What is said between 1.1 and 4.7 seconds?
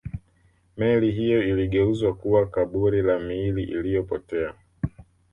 hiyo iligeuzwa kuwa kaburi la miili iliyopotea